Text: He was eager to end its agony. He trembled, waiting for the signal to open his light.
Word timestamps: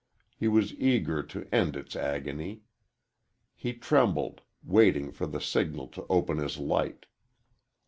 He 0.35 0.47
was 0.47 0.73
eager 0.73 1.21
to 1.21 1.47
end 1.53 1.75
its 1.75 1.95
agony. 1.95 2.63
He 3.53 3.75
trembled, 3.75 4.41
waiting 4.63 5.11
for 5.11 5.27
the 5.27 5.39
signal 5.39 5.89
to 5.89 6.07
open 6.09 6.37
his 6.39 6.57
light. 6.57 7.05